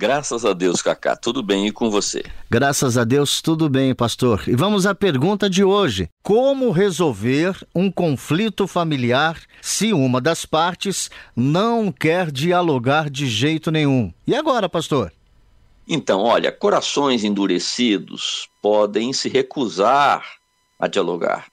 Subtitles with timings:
[0.00, 1.16] Graças a Deus, Cacá.
[1.16, 2.22] Tudo bem e com você?
[2.48, 4.44] Graças a Deus, tudo bem, pastor.
[4.46, 11.10] E vamos à pergunta de hoje: Como resolver um conflito familiar se uma das partes
[11.34, 14.12] não quer dialogar de jeito nenhum?
[14.24, 15.12] E agora, pastor?
[15.88, 20.24] Então, olha, corações endurecidos podem se recusar
[20.78, 21.46] a dialogar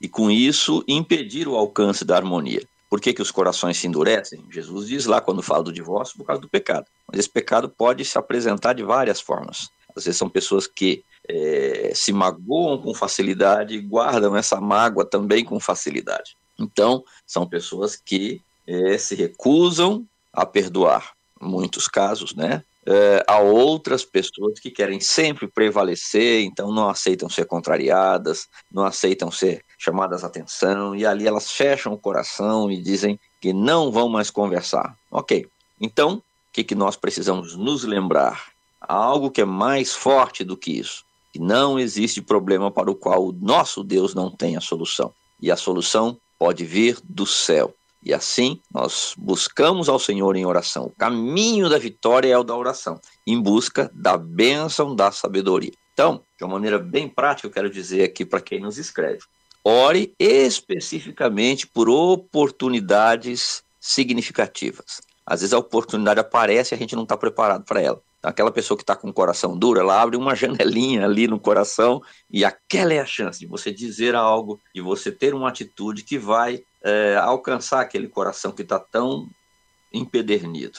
[0.00, 2.66] e, com isso, impedir o alcance da harmonia.
[2.88, 4.44] Por que, que os corações se endurecem?
[4.50, 6.86] Jesus diz lá quando fala do divórcio, por causa do pecado.
[7.06, 9.68] Mas esse pecado pode se apresentar de várias formas.
[9.94, 15.44] Às vezes são pessoas que é, se magoam com facilidade e guardam essa mágoa também
[15.44, 16.36] com facilidade.
[16.58, 21.14] Então, são pessoas que é, se recusam a perdoar.
[21.40, 22.62] Muitos casos, né?
[22.86, 29.28] Uh, há outras pessoas que querem sempre prevalecer, então não aceitam ser contrariadas, não aceitam
[29.28, 34.08] ser chamadas a atenção, e ali elas fecham o coração e dizem que não vão
[34.08, 34.96] mais conversar.
[35.10, 35.46] Ok,
[35.80, 38.46] então o que, que nós precisamos nos lembrar?
[38.80, 42.94] Há algo que é mais forte do que isso, que não existe problema para o
[42.94, 47.74] qual o nosso Deus não tem a solução, e a solução pode vir do céu.
[48.02, 50.84] E assim nós buscamos ao Senhor em oração.
[50.84, 55.72] O caminho da vitória é o da oração, em busca da bênção da sabedoria.
[55.92, 59.20] Então, de uma maneira bem prática, eu quero dizer aqui para quem nos escreve:
[59.68, 65.00] ore especificamente por oportunidades significativas.
[65.26, 68.00] Às vezes a oportunidade aparece e a gente não está preparado para ela.
[68.20, 71.40] Então, aquela pessoa que está com o coração duro, ela abre uma janelinha ali no
[71.40, 72.00] coração
[72.30, 76.16] e aquela é a chance de você dizer algo, de você ter uma atitude que
[76.16, 79.28] vai é, alcançar aquele coração que está tão
[79.92, 80.78] empedernido,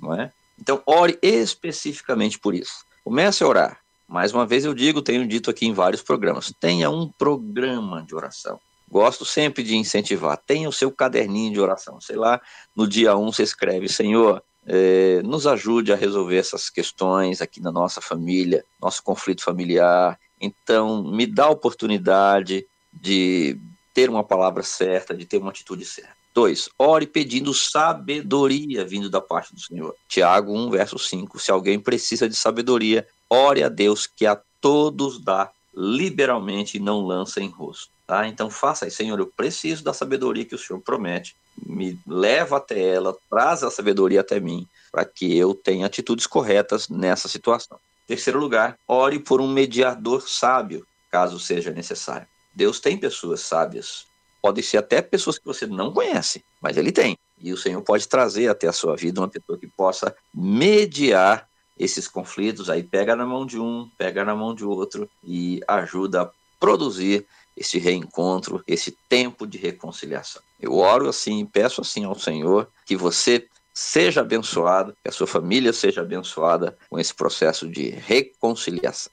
[0.00, 0.32] não é?
[0.60, 2.84] Então, ore especificamente por isso.
[3.04, 3.85] Comece a orar.
[4.08, 8.14] Mais uma vez eu digo, tenho dito aqui em vários programas, tenha um programa de
[8.14, 8.60] oração.
[8.88, 10.36] Gosto sempre de incentivar.
[10.36, 12.00] Tenha o seu caderninho de oração.
[12.00, 12.40] Sei lá,
[12.74, 17.60] no dia 1 um você escreve, Senhor, é, nos ajude a resolver essas questões aqui
[17.60, 20.18] na nossa família, nosso conflito familiar.
[20.40, 23.58] Então, me dá a oportunidade de
[23.92, 26.14] ter uma palavra certa, de ter uma atitude certa.
[26.34, 29.94] Dois, ore pedindo sabedoria vindo da parte do Senhor.
[30.06, 31.38] Tiago 1, verso 5.
[31.38, 37.00] Se alguém precisa de sabedoria, ore a Deus que a todos dá liberalmente e não
[37.00, 37.90] lança em rosto.
[38.06, 38.26] Tá?
[38.28, 41.36] Então faça isso, Senhor, eu preciso da sabedoria que o Senhor promete.
[41.64, 46.88] Me leva até ela, traz a sabedoria até mim, para que eu tenha atitudes corretas
[46.88, 47.78] nessa situação.
[48.06, 52.26] Terceiro lugar, ore por um mediador sábio, caso seja necessário.
[52.54, 54.06] Deus tem pessoas sábias.
[54.40, 57.18] Podem ser até pessoas que você não conhece, mas Ele tem.
[57.40, 61.48] E o Senhor pode trazer até a sua vida uma pessoa que possa mediar
[61.78, 62.70] esses conflitos.
[62.70, 67.26] Aí pega na mão de um, pega na mão de outro e ajuda a produzir
[67.56, 70.42] esse reencontro, esse tempo de reconciliação.
[70.60, 75.72] Eu oro assim peço assim ao Senhor que você seja abençoado, que a sua família
[75.72, 79.12] seja abençoada com esse processo de reconciliação.